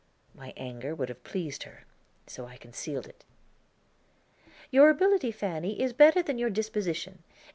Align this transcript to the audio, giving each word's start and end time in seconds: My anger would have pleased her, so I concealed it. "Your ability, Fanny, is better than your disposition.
My 0.33 0.51
anger 0.57 0.95
would 0.95 1.09
have 1.09 1.23
pleased 1.23 1.61
her, 1.61 1.83
so 2.25 2.47
I 2.47 2.57
concealed 2.57 3.05
it. 3.05 3.23
"Your 4.71 4.89
ability, 4.89 5.31
Fanny, 5.31 5.79
is 5.79 5.93
better 5.93 6.23
than 6.23 6.39
your 6.39 6.49
disposition. 6.49 7.19